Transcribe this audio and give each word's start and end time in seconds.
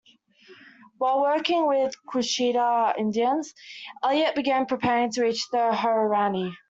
While 0.97 1.21
working 1.21 1.67
with 1.67 1.93
Quechua 2.11 2.97
Indians, 2.97 3.53
Elliot 4.01 4.33
began 4.33 4.65
preparing 4.65 5.11
to 5.11 5.21
reach 5.21 5.47
the 5.51 5.69
Huaorani. 5.73 6.53